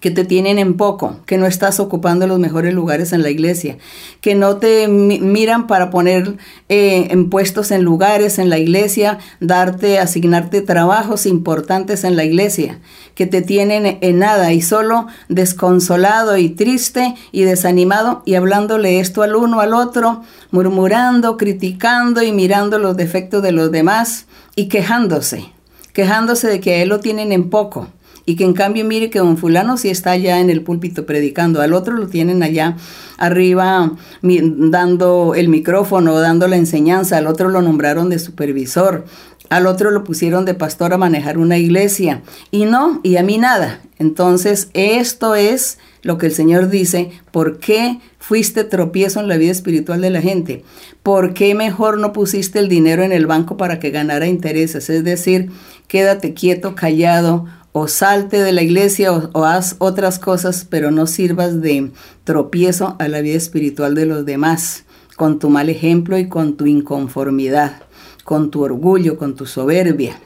Que 0.00 0.10
te 0.10 0.24
tienen 0.24 0.58
en 0.58 0.76
poco, 0.76 1.16
que 1.26 1.38
no 1.38 1.46
estás 1.46 1.80
ocupando 1.80 2.26
los 2.26 2.38
mejores 2.38 2.74
lugares 2.74 3.12
en 3.12 3.22
la 3.22 3.30
iglesia, 3.30 3.78
que 4.20 4.34
no 4.34 4.56
te 4.58 4.88
miran 4.88 5.66
para 5.66 5.90
poner 5.90 6.36
eh, 6.68 7.08
en 7.10 7.30
puestos 7.30 7.70
en 7.70 7.82
lugares 7.82 8.38
en 8.38 8.48
la 8.48 8.58
iglesia, 8.58 9.18
darte, 9.40 9.98
asignarte 9.98 10.60
trabajos 10.60 11.26
importantes 11.26 12.04
en 12.04 12.16
la 12.16 12.24
iglesia, 12.24 12.78
que 13.14 13.26
te 13.26 13.42
tienen 13.42 13.98
en 14.00 14.18
nada 14.18 14.52
y 14.52 14.62
solo 14.62 15.08
desconsolado 15.28 16.36
y 16.36 16.50
triste 16.50 17.14
y 17.32 17.42
desanimado 17.42 18.22
y 18.24 18.34
hablándole 18.34 19.00
esto 19.00 19.22
al 19.22 19.34
uno 19.34 19.60
al 19.60 19.74
otro, 19.74 20.22
murmurando, 20.50 21.36
criticando 21.36 22.22
y 22.22 22.32
mirando 22.32 22.78
los 22.78 22.96
defectos 22.96 23.42
de 23.42 23.52
los 23.52 23.72
demás 23.72 24.26
y 24.54 24.68
quejándose, 24.68 25.52
quejándose 25.92 26.46
de 26.46 26.60
que 26.60 26.74
a 26.74 26.82
él 26.82 26.90
lo 26.90 27.00
tienen 27.00 27.32
en 27.32 27.50
poco 27.50 27.88
y 28.28 28.36
que 28.36 28.44
en 28.44 28.52
cambio 28.52 28.84
mire 28.84 29.08
que 29.08 29.20
don 29.20 29.38
fulano 29.38 29.78
sí 29.78 29.88
está 29.88 30.10
allá 30.10 30.38
en 30.38 30.50
el 30.50 30.60
púlpito 30.60 31.06
predicando, 31.06 31.62
al 31.62 31.72
otro 31.72 31.96
lo 31.96 32.08
tienen 32.08 32.42
allá 32.42 32.76
arriba 33.16 33.90
dando 34.20 35.34
el 35.34 35.48
micrófono, 35.48 36.20
dando 36.20 36.46
la 36.46 36.56
enseñanza, 36.56 37.16
al 37.16 37.26
otro 37.26 37.48
lo 37.48 37.62
nombraron 37.62 38.10
de 38.10 38.18
supervisor, 38.18 39.06
al 39.48 39.66
otro 39.66 39.90
lo 39.90 40.04
pusieron 40.04 40.44
de 40.44 40.52
pastor 40.52 40.92
a 40.92 40.98
manejar 40.98 41.38
una 41.38 41.56
iglesia 41.56 42.20
y 42.50 42.66
no, 42.66 43.00
y 43.02 43.16
a 43.16 43.22
mí 43.22 43.38
nada. 43.38 43.80
Entonces 43.98 44.68
esto 44.74 45.34
es 45.34 45.78
lo 46.02 46.18
que 46.18 46.26
el 46.26 46.32
Señor 46.32 46.68
dice, 46.68 47.10
¿por 47.32 47.58
qué 47.58 47.98
fuiste 48.18 48.62
tropiezo 48.64 49.20
en 49.20 49.28
la 49.28 49.38
vida 49.38 49.52
espiritual 49.52 50.02
de 50.02 50.10
la 50.10 50.20
gente? 50.20 50.64
¿Por 51.02 51.32
qué 51.32 51.54
mejor 51.54 51.96
no 51.96 52.12
pusiste 52.12 52.58
el 52.58 52.68
dinero 52.68 53.02
en 53.04 53.12
el 53.12 53.26
banco 53.26 53.56
para 53.56 53.80
que 53.80 53.90
ganara 53.90 54.26
intereses? 54.26 54.90
Es 54.90 55.02
decir, 55.02 55.50
quédate 55.86 56.34
quieto, 56.34 56.74
callado, 56.74 57.46
o 57.72 57.88
salte 57.88 58.42
de 58.42 58.52
la 58.52 58.62
iglesia 58.62 59.12
o, 59.12 59.44
haz 59.44 59.76
otras 59.78 60.18
cosas, 60.18 60.66
pero 60.68 60.90
no 60.90 61.06
sirvas 61.06 61.60
de 61.60 61.90
tropiezo 62.24 62.96
a 62.98 63.08
la 63.08 63.20
vida 63.20 63.36
espiritual 63.36 63.94
de 63.94 64.06
los 64.06 64.24
demás, 64.24 64.84
con 65.16 65.38
tu 65.38 65.50
mal 65.50 65.68
ejemplo 65.68 66.18
y 66.18 66.28
con 66.28 66.56
tu 66.56 66.66
inconformidad, 66.66 67.82
con 68.24 68.50
tu 68.50 68.62
orgullo, 68.62 69.18
con 69.18 69.34
tu 69.34 69.46
soberbia. 69.46 70.18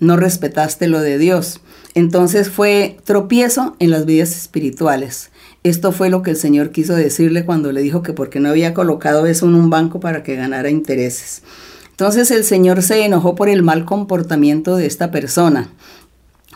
No 0.00 0.16
respetaste 0.16 0.86
lo 0.86 1.00
de 1.00 1.18
Dios. 1.18 1.60
Entonces 1.94 2.50
fue 2.50 2.98
tropiezo 3.04 3.74
en 3.80 3.90
las 3.90 4.06
vidas 4.06 4.36
espirituales. 4.36 5.30
Esto 5.64 5.90
fue 5.90 6.08
lo 6.10 6.22
que 6.22 6.30
el 6.30 6.36
Señor 6.36 6.70
quiso 6.70 6.94
decirle 6.94 7.44
cuando 7.44 7.72
le 7.72 7.80
dijo 7.80 8.02
que 8.02 8.12
porque 8.12 8.38
no 8.38 8.50
había 8.50 8.74
colocado 8.74 9.26
eso 9.26 9.46
en 9.46 9.56
un 9.56 9.70
banco 9.70 9.98
para 9.98 10.22
que 10.22 10.36
ganara 10.36 10.70
intereses. 10.70 11.42
Entonces 11.90 12.30
el 12.30 12.44
Señor 12.44 12.82
se 12.82 13.04
enojó 13.04 13.34
por 13.34 13.48
el 13.48 13.64
mal 13.64 13.84
comportamiento 13.84 14.76
de 14.76 14.86
esta 14.86 15.10
persona 15.10 15.68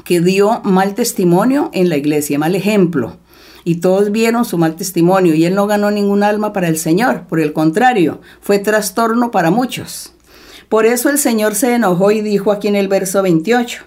que 0.04 0.20
dio 0.20 0.60
mal 0.64 0.94
testimonio 0.94 1.70
en 1.72 1.88
la 1.88 1.96
iglesia, 1.96 2.38
mal 2.38 2.54
ejemplo. 2.54 3.18
Y 3.64 3.76
todos 3.76 4.10
vieron 4.10 4.44
su 4.44 4.58
mal 4.58 4.74
testimonio 4.74 5.34
y 5.34 5.44
él 5.44 5.54
no 5.54 5.66
ganó 5.66 5.90
ningún 5.90 6.22
alma 6.22 6.52
para 6.52 6.68
el 6.68 6.78
Señor. 6.78 7.26
Por 7.28 7.40
el 7.40 7.52
contrario, 7.52 8.20
fue 8.40 8.58
trastorno 8.58 9.30
para 9.30 9.50
muchos. 9.50 10.12
Por 10.68 10.86
eso 10.86 11.10
el 11.10 11.18
Señor 11.18 11.54
se 11.54 11.74
enojó 11.74 12.10
y 12.10 12.22
dijo 12.22 12.50
aquí 12.50 12.68
en 12.68 12.76
el 12.76 12.88
verso 12.88 13.22
28. 13.22 13.84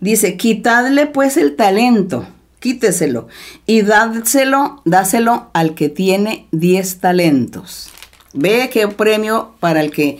Dice, 0.00 0.36
quitadle 0.36 1.06
pues 1.06 1.36
el 1.36 1.56
talento, 1.56 2.26
quíteselo 2.60 3.28
y 3.66 3.82
dáselo, 3.82 4.80
dáselo 4.84 5.50
al 5.52 5.74
que 5.74 5.88
tiene 5.88 6.46
diez 6.50 6.98
talentos. 6.98 7.90
Ve 8.32 8.70
qué 8.72 8.88
premio 8.88 9.54
para 9.60 9.80
el 9.80 9.90
que 9.90 10.18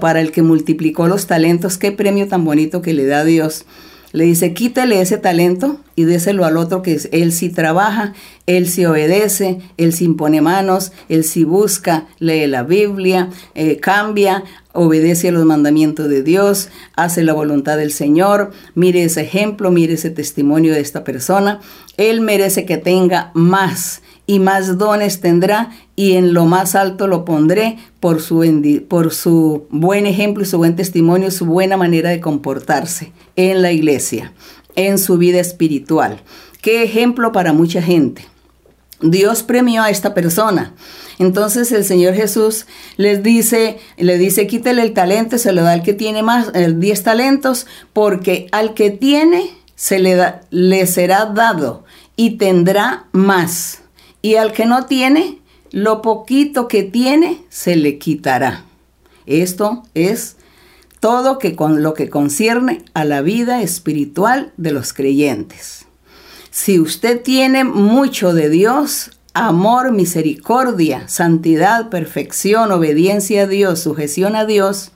para 0.00 0.20
el 0.20 0.32
que 0.32 0.42
multiplicó 0.42 1.08
los 1.08 1.26
talentos, 1.26 1.78
qué 1.78 1.92
premio 1.92 2.26
tan 2.26 2.44
bonito 2.44 2.82
que 2.82 2.94
le 2.94 3.06
da 3.06 3.22
Dios 3.24 3.66
le 4.14 4.26
dice, 4.26 4.54
quítale 4.54 5.00
ese 5.00 5.18
talento 5.18 5.80
y 5.96 6.04
déselo 6.04 6.44
al 6.44 6.56
otro 6.56 6.82
que 6.82 7.00
él 7.10 7.32
sí 7.32 7.48
trabaja, 7.48 8.12
él 8.46 8.68
sí 8.68 8.84
obedece, 8.84 9.58
él 9.76 9.92
sí 9.92 10.04
impone 10.04 10.40
manos, 10.40 10.92
él 11.08 11.24
sí 11.24 11.42
busca, 11.42 12.06
lee 12.20 12.46
la 12.46 12.62
Biblia, 12.62 13.30
eh, 13.56 13.78
cambia, 13.78 14.44
obedece 14.72 15.30
a 15.30 15.32
los 15.32 15.44
mandamientos 15.44 16.08
de 16.08 16.22
Dios, 16.22 16.68
hace 16.94 17.24
la 17.24 17.32
voluntad 17.32 17.76
del 17.76 17.90
Señor, 17.90 18.52
mire 18.76 19.02
ese 19.02 19.22
ejemplo, 19.22 19.72
mire 19.72 19.94
ese 19.94 20.10
testimonio 20.10 20.74
de 20.74 20.80
esta 20.80 21.02
persona. 21.02 21.58
Él 21.96 22.20
merece 22.20 22.64
que 22.64 22.76
tenga 22.76 23.32
más 23.34 24.00
y 24.28 24.38
más 24.38 24.78
dones 24.78 25.20
tendrá 25.20 25.70
y 25.96 26.12
en 26.12 26.34
lo 26.34 26.46
más 26.46 26.76
alto 26.76 27.08
lo 27.08 27.24
pondré 27.24 27.78
por 27.98 28.22
su, 28.22 28.86
por 28.86 29.12
su 29.12 29.66
buen 29.70 30.06
ejemplo 30.06 30.44
y 30.44 30.46
su 30.46 30.58
buen 30.58 30.76
testimonio, 30.76 31.32
su 31.32 31.46
buena 31.46 31.76
manera 31.76 32.10
de 32.10 32.20
comportarse 32.20 33.10
en 33.36 33.62
la 33.62 33.72
iglesia, 33.72 34.32
en 34.76 34.98
su 34.98 35.18
vida 35.18 35.40
espiritual. 35.40 36.22
Qué 36.62 36.82
ejemplo 36.82 37.32
para 37.32 37.52
mucha 37.52 37.82
gente. 37.82 38.26
Dios 39.00 39.42
premió 39.42 39.82
a 39.82 39.90
esta 39.90 40.14
persona. 40.14 40.74
Entonces 41.18 41.70
el 41.72 41.84
Señor 41.84 42.14
Jesús 42.14 42.66
les 42.96 43.22
dice, 43.22 43.78
le 43.96 44.18
dice, 44.18 44.46
quítele 44.46 44.82
el 44.82 44.94
talento, 44.94 45.38
se 45.38 45.52
lo 45.52 45.62
da 45.62 45.72
al 45.72 45.82
que 45.82 45.94
tiene 45.94 46.22
más, 46.22 46.52
10 46.52 47.02
talentos, 47.02 47.66
porque 47.92 48.48
al 48.52 48.74
que 48.74 48.90
tiene 48.90 49.50
se 49.76 49.98
le, 49.98 50.14
da, 50.14 50.40
le 50.50 50.86
será 50.86 51.26
dado 51.26 51.84
y 52.16 52.38
tendrá 52.38 53.06
más 53.12 53.80
y 54.24 54.36
al 54.36 54.52
que 54.52 54.64
no 54.64 54.86
tiene, 54.86 55.40
lo 55.70 56.00
poquito 56.00 56.66
que 56.66 56.82
tiene 56.82 57.42
se 57.50 57.76
le 57.76 57.98
quitará. 57.98 58.64
Esto 59.26 59.82
es 59.92 60.36
todo 61.04 61.38
que 61.38 61.54
con 61.54 61.82
lo 61.82 61.92
que 61.92 62.08
concierne 62.08 62.82
a 62.94 63.04
la 63.04 63.20
vida 63.20 63.60
espiritual 63.60 64.54
de 64.56 64.72
los 64.72 64.94
creyentes. 64.94 65.84
Si 66.50 66.80
usted 66.80 67.20
tiene 67.20 67.62
mucho 67.62 68.32
de 68.32 68.48
Dios, 68.48 69.10
amor, 69.34 69.92
misericordia, 69.92 71.06
santidad, 71.06 71.90
perfección, 71.90 72.72
obediencia 72.72 73.42
a 73.42 73.46
Dios, 73.46 73.80
sujeción 73.80 74.34
a 74.34 74.46
Dios, 74.46 74.92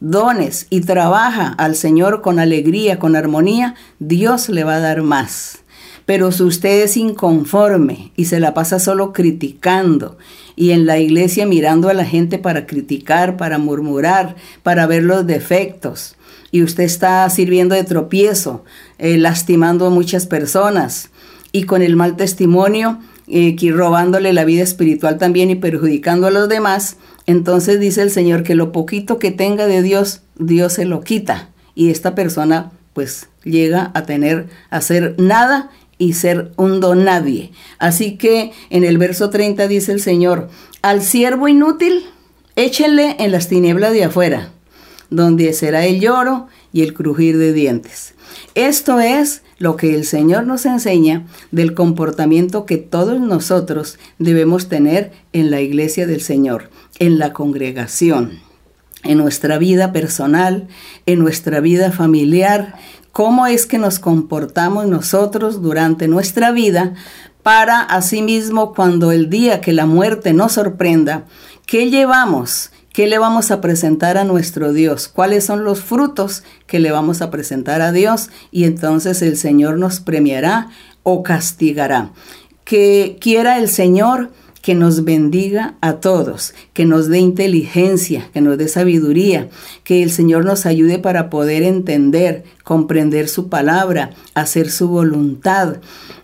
dones 0.00 0.66
y 0.68 0.82
trabaja 0.82 1.54
al 1.56 1.74
Señor 1.74 2.20
con 2.20 2.38
alegría, 2.38 2.98
con 2.98 3.16
armonía, 3.16 3.76
Dios 3.98 4.50
le 4.50 4.64
va 4.64 4.74
a 4.74 4.80
dar 4.80 5.00
más. 5.00 5.60
Pero 6.06 6.32
si 6.32 6.42
usted 6.42 6.82
es 6.82 6.96
inconforme 6.96 8.12
y 8.16 8.26
se 8.26 8.40
la 8.40 8.54
pasa 8.54 8.78
solo 8.78 9.12
criticando 9.12 10.18
y 10.56 10.70
en 10.70 10.86
la 10.86 10.98
iglesia 10.98 11.46
mirando 11.46 11.88
a 11.88 11.94
la 11.94 12.04
gente 12.04 12.38
para 12.38 12.66
criticar, 12.66 13.36
para 13.36 13.58
murmurar, 13.58 14.36
para 14.62 14.86
ver 14.86 15.04
los 15.04 15.26
defectos, 15.26 16.16
y 16.52 16.62
usted 16.62 16.84
está 16.84 17.28
sirviendo 17.30 17.74
de 17.74 17.84
tropiezo, 17.84 18.64
eh, 18.98 19.18
lastimando 19.18 19.86
a 19.86 19.90
muchas 19.90 20.26
personas 20.26 21.10
y 21.52 21.64
con 21.64 21.82
el 21.82 21.96
mal 21.96 22.16
testimonio, 22.16 22.98
eh, 23.28 23.56
robándole 23.72 24.32
la 24.32 24.44
vida 24.44 24.62
espiritual 24.62 25.18
también 25.18 25.50
y 25.50 25.54
perjudicando 25.54 26.26
a 26.26 26.30
los 26.30 26.48
demás, 26.48 26.96
entonces 27.26 27.78
dice 27.78 28.02
el 28.02 28.10
Señor 28.10 28.42
que 28.42 28.54
lo 28.54 28.72
poquito 28.72 29.18
que 29.18 29.30
tenga 29.30 29.66
de 29.66 29.82
Dios, 29.82 30.22
Dios 30.36 30.72
se 30.74 30.84
lo 30.84 31.02
quita. 31.02 31.50
Y 31.76 31.90
esta 31.90 32.14
persona 32.16 32.72
pues 32.92 33.28
llega 33.44 33.92
a 33.94 34.02
tener, 34.02 34.48
a 34.70 34.78
hacer 34.78 35.14
nada 35.18 35.70
y 36.00 36.14
ser 36.14 36.50
un 36.56 36.80
don 36.80 37.04
nadie. 37.04 37.52
Así 37.78 38.16
que 38.16 38.52
en 38.70 38.84
el 38.84 38.96
verso 38.96 39.28
30 39.28 39.68
dice 39.68 39.92
el 39.92 40.00
Señor, 40.00 40.48
al 40.80 41.02
siervo 41.02 41.46
inútil, 41.46 42.06
échenle 42.56 43.16
en 43.20 43.30
las 43.30 43.48
tinieblas 43.48 43.92
de 43.92 44.04
afuera, 44.04 44.50
donde 45.10 45.52
será 45.52 45.84
el 45.84 46.00
lloro 46.00 46.48
y 46.72 46.80
el 46.82 46.94
crujir 46.94 47.36
de 47.36 47.52
dientes. 47.52 48.14
Esto 48.54 48.98
es 48.98 49.42
lo 49.58 49.76
que 49.76 49.94
el 49.94 50.06
Señor 50.06 50.46
nos 50.46 50.64
enseña 50.64 51.26
del 51.50 51.74
comportamiento 51.74 52.64
que 52.64 52.78
todos 52.78 53.20
nosotros 53.20 53.98
debemos 54.18 54.70
tener 54.70 55.12
en 55.34 55.50
la 55.50 55.60
iglesia 55.60 56.06
del 56.06 56.22
Señor, 56.22 56.70
en 56.98 57.18
la 57.18 57.34
congregación, 57.34 58.40
en 59.02 59.18
nuestra 59.18 59.58
vida 59.58 59.92
personal, 59.92 60.68
en 61.04 61.18
nuestra 61.18 61.60
vida 61.60 61.92
familiar, 61.92 62.74
cómo 63.12 63.46
es 63.46 63.66
que 63.66 63.78
nos 63.78 63.98
comportamos 63.98 64.86
nosotros 64.86 65.62
durante 65.62 66.08
nuestra 66.08 66.52
vida 66.52 66.94
para 67.42 67.80
asimismo 67.80 68.74
cuando 68.74 69.12
el 69.12 69.30
día 69.30 69.60
que 69.60 69.72
la 69.72 69.86
muerte 69.86 70.32
nos 70.32 70.52
sorprenda, 70.52 71.24
¿qué 71.66 71.90
llevamos? 71.90 72.70
¿Qué 72.92 73.06
le 73.06 73.18
vamos 73.18 73.50
a 73.50 73.60
presentar 73.60 74.18
a 74.18 74.24
nuestro 74.24 74.72
Dios? 74.72 75.08
¿Cuáles 75.08 75.44
son 75.44 75.64
los 75.64 75.80
frutos 75.80 76.42
que 76.66 76.80
le 76.80 76.90
vamos 76.90 77.22
a 77.22 77.30
presentar 77.30 77.82
a 77.82 77.92
Dios? 77.92 78.30
Y 78.50 78.64
entonces 78.64 79.22
el 79.22 79.36
Señor 79.36 79.78
nos 79.78 80.00
premiará 80.00 80.68
o 81.04 81.22
castigará. 81.22 82.10
Que 82.64 83.16
quiera 83.20 83.58
el 83.58 83.68
Señor 83.68 84.30
que 84.62 84.74
nos 84.74 85.04
bendiga 85.04 85.74
a 85.80 85.94
todos, 85.94 86.54
que 86.74 86.84
nos 86.84 87.08
dé 87.08 87.18
inteligencia, 87.18 88.28
que 88.32 88.40
nos 88.40 88.58
dé 88.58 88.68
sabiduría, 88.68 89.48
que 89.84 90.02
el 90.02 90.10
Señor 90.10 90.44
nos 90.44 90.66
ayude 90.66 90.98
para 90.98 91.30
poder 91.30 91.62
entender, 91.62 92.44
comprender 92.62 93.28
su 93.28 93.48
palabra, 93.48 94.10
hacer 94.34 94.70
su 94.70 94.88
voluntad 94.88 95.76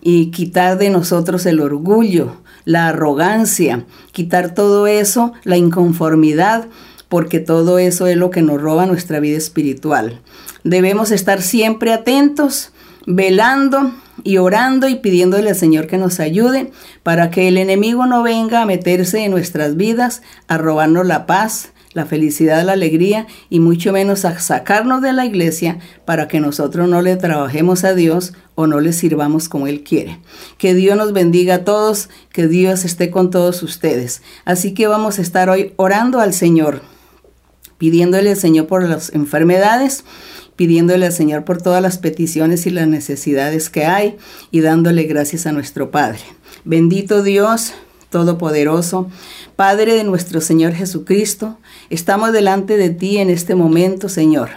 y 0.02 0.30
quitar 0.30 0.78
de 0.78 0.90
nosotros 0.90 1.46
el 1.46 1.60
orgullo, 1.60 2.36
la 2.64 2.88
arrogancia, 2.88 3.86
quitar 4.12 4.54
todo 4.54 4.86
eso, 4.86 5.32
la 5.44 5.56
inconformidad, 5.56 6.66
porque 7.08 7.40
todo 7.40 7.78
eso 7.78 8.06
es 8.06 8.16
lo 8.16 8.30
que 8.30 8.42
nos 8.42 8.60
roba 8.60 8.86
nuestra 8.86 9.20
vida 9.20 9.38
espiritual. 9.38 10.20
Debemos 10.64 11.10
estar 11.10 11.40
siempre 11.40 11.92
atentos, 11.92 12.72
velando 13.06 13.92
y 14.26 14.38
orando 14.38 14.88
y 14.88 14.96
pidiéndole 14.96 15.50
al 15.50 15.56
Señor 15.56 15.86
que 15.86 15.98
nos 15.98 16.18
ayude 16.18 16.72
para 17.04 17.30
que 17.30 17.46
el 17.46 17.58
enemigo 17.58 18.06
no 18.06 18.24
venga 18.24 18.60
a 18.60 18.66
meterse 18.66 19.24
en 19.24 19.30
nuestras 19.30 19.76
vidas, 19.76 20.20
a 20.48 20.58
robarnos 20.58 21.06
la 21.06 21.26
paz, 21.26 21.70
la 21.92 22.06
felicidad, 22.06 22.64
la 22.64 22.72
alegría 22.72 23.28
y 23.50 23.60
mucho 23.60 23.92
menos 23.92 24.24
a 24.24 24.38
sacarnos 24.40 25.00
de 25.00 25.12
la 25.12 25.24
iglesia 25.24 25.78
para 26.04 26.26
que 26.26 26.40
nosotros 26.40 26.88
no 26.88 27.02
le 27.02 27.16
trabajemos 27.16 27.84
a 27.84 27.94
Dios 27.94 28.32
o 28.56 28.66
no 28.66 28.80
le 28.80 28.92
sirvamos 28.92 29.48
como 29.48 29.68
Él 29.68 29.84
quiere. 29.84 30.18
Que 30.58 30.74
Dios 30.74 30.96
nos 30.96 31.12
bendiga 31.12 31.54
a 31.54 31.64
todos, 31.64 32.10
que 32.32 32.48
Dios 32.48 32.84
esté 32.84 33.10
con 33.10 33.30
todos 33.30 33.62
ustedes. 33.62 34.22
Así 34.44 34.74
que 34.74 34.88
vamos 34.88 35.20
a 35.20 35.22
estar 35.22 35.48
hoy 35.48 35.72
orando 35.76 36.18
al 36.18 36.34
Señor, 36.34 36.82
pidiéndole 37.78 38.30
al 38.30 38.36
Señor 38.36 38.66
por 38.66 38.82
las 38.82 39.14
enfermedades 39.14 40.04
pidiéndole 40.56 41.06
al 41.06 41.12
Señor 41.12 41.44
por 41.44 41.62
todas 41.62 41.82
las 41.82 41.98
peticiones 41.98 42.66
y 42.66 42.70
las 42.70 42.88
necesidades 42.88 43.70
que 43.70 43.84
hay 43.84 44.16
y 44.50 44.60
dándole 44.60 45.04
gracias 45.04 45.46
a 45.46 45.52
nuestro 45.52 45.90
Padre. 45.90 46.20
Bendito 46.64 47.22
Dios, 47.22 47.74
Todopoderoso, 48.10 49.08
Padre 49.56 49.94
de 49.94 50.04
nuestro 50.04 50.40
Señor 50.40 50.72
Jesucristo, 50.72 51.58
estamos 51.90 52.32
delante 52.32 52.76
de 52.76 52.90
ti 52.90 53.18
en 53.18 53.30
este 53.30 53.54
momento, 53.54 54.08
Señor. 54.08 54.50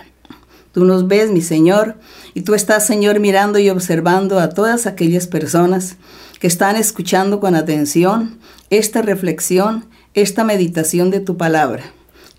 Tú 0.72 0.86
nos 0.86 1.08
ves, 1.08 1.32
mi 1.32 1.41
Señor, 1.41 1.96
y 2.34 2.41
tú 2.41 2.53
estás, 2.53 2.86
Señor, 2.86 3.20
mirando 3.20 3.60
y 3.60 3.70
observando 3.70 4.39
a 4.39 4.50
todas 4.50 4.86
aquellas 4.86 5.27
personas 5.27 5.98
que 6.39 6.48
están 6.48 6.75
escuchando 6.75 7.39
con 7.39 7.56
atención 7.56 8.38
esta 8.70 9.01
reflexión, 9.01 9.86
esta 10.13 10.44
meditación 10.44 11.10
de 11.10 11.20
tu 11.20 11.38
palabra. 11.38 11.84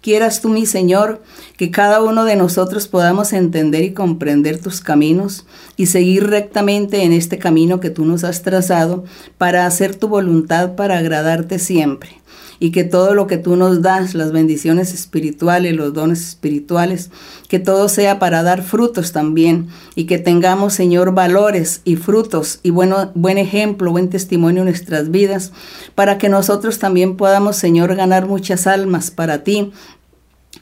Quieras 0.01 0.41
tú, 0.41 0.49
mi 0.49 0.65
Señor, 0.65 1.23
que 1.59 1.71
cada 1.71 2.03
uno 2.03 2.25
de 2.25 2.37
nosotros 2.37 2.89
podamos 2.89 3.33
entender 3.33 3.85
y 3.85 3.93
comprender 3.93 4.59
tus 4.59 4.81
caminos 4.81 5.47
y 5.77 5.87
seguir 5.87 6.29
rectamente 6.29 7.03
en 7.03 7.13
este 7.13 7.39
camino 7.39 7.81
que 7.81 7.91
tú 7.91 8.07
nos 8.07 8.25
has 8.25 8.43
trazado 8.43 9.05
para 9.37 9.67
hacer 9.67 9.95
tu 9.95 10.09
voluntad, 10.09 10.75
para 10.75 10.99
agradarte 10.99 11.59
siempre 11.59 12.20
y 12.61 12.71
que 12.71 12.85
todo 12.85 13.15
lo 13.15 13.27
que 13.27 13.39
tú 13.39 13.57
nos 13.57 13.83
das, 13.83 14.15
las 14.15 14.31
bendiciones 14.31 14.95
espirituales, 14.95 15.75
los 15.75 15.95
dones 15.95 16.21
espirituales, 16.29 17.11
que 17.49 17.59
todo 17.59 17.89
sea 17.89 18.19
para 18.19 18.43
dar 18.43 18.63
frutos 18.63 19.13
también 19.13 19.69
y 19.97 20.05
que 20.05 20.19
tengamos, 20.19 20.75
Señor, 20.75 21.13
valores 21.13 21.81
y 21.85 21.97
frutos 21.97 22.61
y 22.63 22.71
bueno, 22.71 23.11
buen 23.15 23.39
ejemplo, 23.39 23.91
buen 23.91 24.11
testimonio 24.11 24.61
en 24.61 24.69
nuestras 24.69 25.11
vidas, 25.11 25.53
para 25.95 26.19
que 26.19 26.29
nosotros 26.29 26.79
también 26.79 27.17
podamos, 27.17 27.57
Señor, 27.57 27.97
ganar 27.97 28.27
muchas 28.27 28.67
almas 28.67 29.11
para 29.11 29.43
ti 29.43 29.73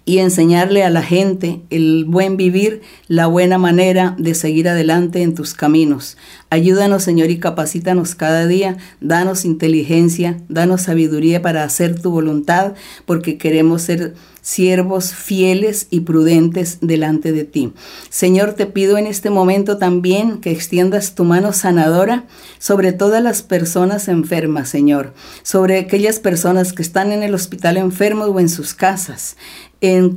y 0.09 0.21
enseñarle 0.21 0.85
a 0.85 0.91
la 0.91 1.03
gente 1.03 1.61
el 1.69 2.07
buen 2.07 2.39
vivir, 2.39 2.81
la 3.09 3.27
buena 3.27 3.59
manera 3.59 4.17
de 4.19 4.35
seguir 4.35 4.67
adelante 4.67 5.21
en 5.21 5.35
tus 5.35 5.53
caminos. 5.53 6.17
Ayúdanos, 6.49 7.03
Señor, 7.03 7.29
y 7.29 7.39
capacítanos 7.39 8.15
cada 8.15 8.47
día. 8.47 8.79
Danos 9.03 9.45
inteligencia, 9.45 10.39
danos 10.49 10.81
sabiduría 10.81 11.43
para 11.43 11.63
hacer 11.63 12.01
tu 12.01 12.11
voluntad, 12.11 12.73
porque 13.05 13.37
queremos 13.37 13.83
ser 13.83 14.15
siervos 14.49 15.13
fieles 15.13 15.89
y 15.91 16.01
prudentes 16.01 16.79
delante 16.81 17.33
de 17.33 17.45
ti. 17.45 17.75
Señor, 18.09 18.55
te 18.55 18.65
pido 18.65 18.97
en 18.97 19.07
este 19.07 19.29
momento 19.29 19.77
también 19.77 20.39
que 20.39 20.51
extiendas 20.51 21.15
tu 21.15 21.25
mano 21.25 21.53
sanadora 21.53 22.25
sobre 22.59 22.95
todas 22.95 23.23
las 23.23 23.43
personas 23.43 24.09
enfermas, 24.09 24.71
Señor, 24.71 25.13
sobre 25.43 25.79
aquellas 25.79 26.19
personas 26.19 26.73
que 26.73 26.81
están 26.81 27.13
en 27.13 27.23
el 27.23 27.35
hospital 27.35 27.77
enfermos 27.77 28.31
o 28.31 28.41
en 28.41 28.49
sus 28.49 28.73
casas, 28.73 29.37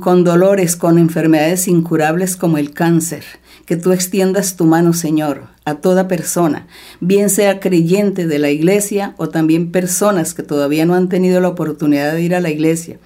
con 0.00 0.24
dolores, 0.24 0.76
con 0.76 0.98
enfermedades 0.98 1.68
incurables 1.68 2.36
como 2.36 2.58
el 2.58 2.72
cáncer 2.72 3.24
que 3.66 3.76
tú 3.76 3.92
extiendas 3.92 4.56
tu 4.56 4.64
mano, 4.64 4.92
Señor, 4.92 5.44
a 5.64 5.76
toda 5.76 6.08
persona, 6.08 6.66
bien 7.00 7.30
sea 7.30 7.60
creyente 7.60 8.26
de 8.26 8.38
la 8.40 8.50
iglesia 8.50 9.14
o 9.18 9.28
también 9.28 9.70
personas 9.70 10.34
que 10.34 10.42
todavía 10.42 10.84
no 10.84 10.94
han 10.94 11.08
tenido 11.08 11.40
la 11.40 11.48
oportunidad 11.48 12.12
de 12.12 12.22
ir 12.22 12.34
a 12.34 12.40
la 12.40 12.50
iglesia 12.50 12.98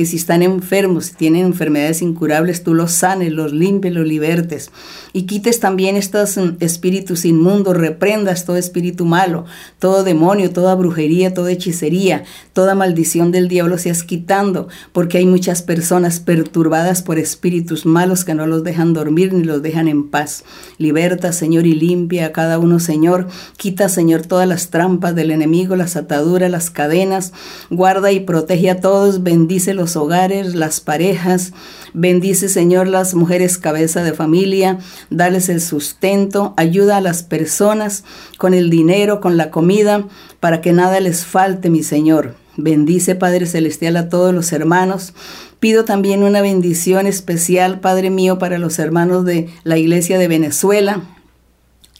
que 0.00 0.06
si 0.06 0.16
están 0.16 0.40
enfermos, 0.40 1.04
si 1.04 1.14
tienen 1.14 1.44
enfermedades 1.44 2.00
incurables, 2.00 2.62
tú 2.62 2.72
los 2.72 2.90
sanes, 2.90 3.32
los 3.32 3.52
limpies, 3.52 3.92
los 3.92 4.06
libertes 4.06 4.70
y 5.12 5.22
quites 5.22 5.60
también 5.60 5.96
estos 5.96 6.36
mm, 6.36 6.56
espíritus 6.60 7.24
inmundos, 7.24 7.76
reprendas 7.76 8.44
todo 8.44 8.56
espíritu 8.56 9.04
malo, 9.04 9.44
todo 9.78 10.04
demonio, 10.04 10.52
toda 10.52 10.74
brujería, 10.74 11.34
toda 11.34 11.52
hechicería, 11.52 12.24
toda 12.52 12.74
maldición 12.74 13.32
del 13.32 13.48
diablo 13.48 13.78
seas 13.78 14.04
quitando, 14.04 14.68
porque 14.92 15.18
hay 15.18 15.26
muchas 15.26 15.62
personas 15.62 16.20
perturbadas 16.20 17.02
por 17.02 17.18
espíritus 17.18 17.86
malos 17.86 18.24
que 18.24 18.34
no 18.34 18.46
los 18.46 18.64
dejan 18.64 18.92
dormir 18.92 19.32
ni 19.32 19.44
los 19.44 19.62
dejan 19.62 19.88
en 19.88 20.08
paz. 20.08 20.44
Liberta, 20.78 21.32
Señor, 21.32 21.66
y 21.66 21.74
limpia 21.74 22.26
a 22.26 22.32
cada 22.32 22.58
uno, 22.58 22.80
Señor. 22.80 23.28
Quita, 23.56 23.88
Señor, 23.88 24.22
todas 24.22 24.48
las 24.48 24.70
trampas 24.70 25.14
del 25.14 25.30
enemigo, 25.30 25.76
las 25.76 25.96
ataduras, 25.96 26.50
las 26.50 26.70
cadenas. 26.70 27.32
Guarda 27.68 28.12
y 28.12 28.20
protege 28.20 28.70
a 28.70 28.80
todos, 28.80 29.22
bendice 29.22 29.74
hogares, 29.96 30.54
las 30.54 30.80
parejas. 30.80 31.52
Bendice, 31.92 32.48
Señor, 32.48 32.88
las 32.88 33.14
mujeres 33.14 33.58
cabeza 33.58 34.02
de 34.02 34.12
familia. 34.12 34.78
Dales 35.10 35.48
el 35.48 35.60
sustento. 35.60 36.54
Ayuda 36.56 36.98
a 36.98 37.00
las 37.00 37.22
personas 37.22 38.04
con 38.38 38.54
el 38.54 38.70
dinero, 38.70 39.20
con 39.20 39.36
la 39.36 39.50
comida, 39.50 40.06
para 40.40 40.60
que 40.60 40.72
nada 40.72 41.00
les 41.00 41.24
falte, 41.24 41.70
mi 41.70 41.82
Señor. 41.82 42.34
Bendice, 42.56 43.14
Padre 43.14 43.46
Celestial, 43.46 43.96
a 43.96 44.08
todos 44.08 44.34
los 44.34 44.52
hermanos. 44.52 45.14
Pido 45.60 45.84
también 45.84 46.22
una 46.22 46.40
bendición 46.40 47.06
especial, 47.06 47.80
Padre 47.80 48.10
mío, 48.10 48.38
para 48.38 48.58
los 48.58 48.78
hermanos 48.78 49.24
de 49.24 49.48
la 49.64 49.78
Iglesia 49.78 50.18
de 50.18 50.28
Venezuela 50.28 51.02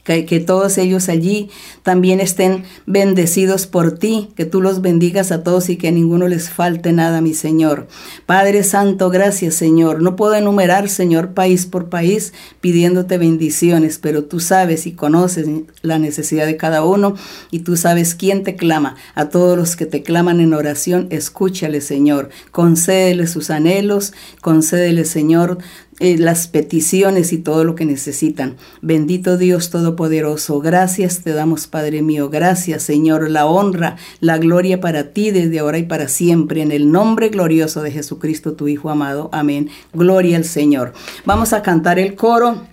que, 0.03 0.39
todos 0.39 0.77
ellos 0.77 1.09
allí 1.09 1.49
también 1.83 2.19
estén 2.19 2.63
bendecidos 2.85 3.67
por 3.67 3.97
ti, 3.97 4.29
que 4.35 4.45
tú 4.45 4.61
los 4.61 4.81
bendigas 4.81 5.31
a 5.31 5.43
todos 5.43 5.69
y 5.69 5.77
que 5.77 5.89
a 5.89 5.91
ninguno 5.91 6.27
les 6.27 6.49
falte 6.49 6.91
nada, 6.91 7.21
mi 7.21 7.33
Señor. 7.33 7.87
Padre 8.25 8.63
Santo, 8.63 9.09
gracias, 9.09 9.55
Señor. 9.55 10.01
No 10.01 10.15
puedo 10.15 10.33
enumerar, 10.33 10.89
Señor, 10.89 11.33
país 11.33 11.65
por 11.65 11.89
país 11.89 12.33
pidiéndote 12.61 13.17
bendiciones, 13.17 13.99
pero 13.99 14.23
tú 14.23 14.39
sabes 14.39 14.87
y 14.87 14.93
conoces 14.93 15.47
la 15.81 15.99
necesidad 15.99 16.45
de 16.45 16.57
cada 16.57 16.83
uno 16.83 17.15
y 17.51 17.59
tú 17.59 17.77
sabes 17.77 18.15
quién 18.15 18.43
te 18.43 18.55
clama. 18.55 18.95
A 19.15 19.29
todos 19.29 19.57
los 19.57 19.75
que 19.75 19.85
te 19.85 20.03
claman 20.03 20.39
en 20.39 20.53
oración, 20.53 21.07
escúchale, 21.11 21.81
Señor. 21.81 22.29
Concédele 22.51 23.27
sus 23.27 23.49
anhelos, 23.49 24.13
concédele, 24.41 25.05
Señor, 25.05 25.59
eh, 26.03 26.17
las 26.17 26.47
peticiones 26.47 27.31
y 27.31 27.37
todo 27.37 27.63
lo 27.63 27.75
que 27.75 27.85
necesitan. 27.85 28.57
Bendito 28.81 29.37
Dios 29.37 29.69
Todopoderoso, 29.69 30.59
gracias 30.59 31.21
te 31.21 31.31
damos, 31.31 31.67
Padre 31.67 32.01
mío, 32.01 32.31
gracias, 32.31 32.81
Señor, 32.81 33.29
la 33.29 33.45
honra, 33.45 33.97
la 34.19 34.39
gloria 34.39 34.81
para 34.81 35.13
ti 35.13 35.29
desde 35.29 35.59
ahora 35.59 35.77
y 35.77 35.83
para 35.83 36.07
siempre, 36.07 36.63
en 36.63 36.71
el 36.71 36.91
nombre 36.91 37.29
glorioso 37.29 37.83
de 37.83 37.91
Jesucristo, 37.91 38.53
tu 38.53 38.67
Hijo 38.67 38.89
amado. 38.89 39.29
Amén. 39.31 39.69
Gloria 39.93 40.37
al 40.37 40.45
Señor. 40.45 40.93
Vamos 41.23 41.53
a 41.53 41.61
cantar 41.61 41.99
el 41.99 42.15
coro 42.15 42.63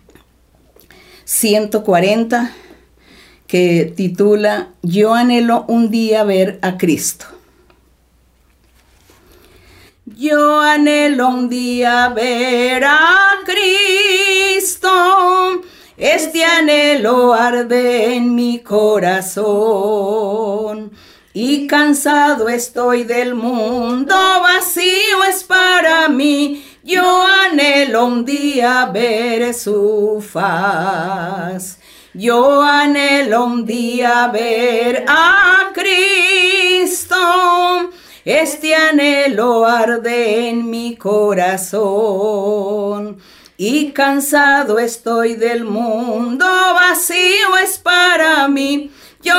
140 1.27 2.51
que 3.47 3.93
titula 3.95 4.71
Yo 4.81 5.13
anhelo 5.13 5.67
un 5.69 5.91
día 5.91 6.25
ver 6.25 6.59
a 6.63 6.79
Cristo. 6.79 7.27
Yo 10.17 10.61
anhelo 10.61 11.29
un 11.29 11.49
día 11.51 12.09
ver 12.09 12.83
a 12.85 13.41
Cristo, 13.45 14.89
este 15.97 16.45
anhelo 16.45 17.35
arde 17.35 18.15
en 18.15 18.35
mi 18.35 18.61
corazón. 18.61 19.33
Y 21.35 21.67
cansado 21.67 22.49
estoy 22.49 23.05
del 23.05 23.35
mundo, 23.35 24.15
vacío 24.15 25.25
es 25.29 25.45
para 25.45 26.09
mí. 26.09 26.65
Yo 26.83 27.27
anhelo 27.27 28.07
un 28.07 28.25
día 28.25 28.87
ver 28.87 29.53
su 29.53 30.25
faz. 30.27 31.81
Yo 32.15 32.63
anhelo 32.63 33.45
un 33.45 33.67
día 33.67 34.29
ver 34.29 35.05
a 35.07 35.71
Cristo 35.75 37.17
este 38.29 38.75
anhelo 38.75 39.65
arde 39.65 40.51
en 40.51 40.69
mi 40.69 40.97
corazón. 40.97 41.57
Y 43.57 43.93
cansado 43.93 44.79
estoy 44.79 45.35
del 45.35 45.65
mundo, 45.65 46.45
vacío 46.75 47.57
es 47.65 47.79
para 47.79 48.47
mí. 48.49 48.91
Yo 49.23 49.35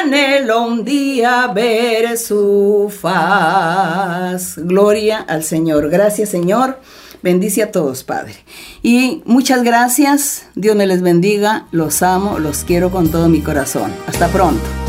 anhelo 0.00 0.64
un 0.64 0.84
día 0.84 1.46
ver 1.54 2.18
su 2.18 2.92
faz. 3.00 4.56
Gloria 4.56 5.18
al 5.20 5.44
Señor. 5.44 5.88
Gracias 5.88 6.30
Señor. 6.30 6.80
Bendice 7.22 7.62
a 7.62 7.70
todos, 7.70 8.02
Padre. 8.02 8.34
Y 8.82 9.22
muchas 9.24 9.62
gracias. 9.62 10.46
Dios 10.56 10.74
me 10.74 10.88
les 10.88 11.00
bendiga. 11.00 11.68
Los 11.70 12.02
amo, 12.02 12.40
los 12.40 12.64
quiero 12.64 12.90
con 12.90 13.08
todo 13.08 13.28
mi 13.28 13.40
corazón. 13.40 13.94
Hasta 14.08 14.26
pronto. 14.26 14.81